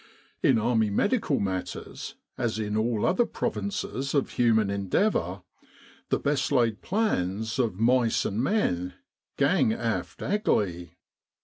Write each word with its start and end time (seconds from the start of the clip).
In 0.41 0.57
Army 0.57 0.89
medical 0.89 1.39
matters, 1.39 2.15
as 2.35 2.57
in 2.57 2.75
all 2.75 3.05
other 3.05 3.23
provinces 3.23 4.15
of 4.15 4.31
human 4.31 4.71
endeavour, 4.71 5.43
"the 6.09 6.17
best 6.17 6.51
laid 6.51 6.81
plans 6.81 7.59
o* 7.59 7.69
mice 7.69 8.25
and 8.25 8.41
men 8.43 8.95
gang 9.37 9.71
aft 9.73 10.23
agley." 10.23 10.95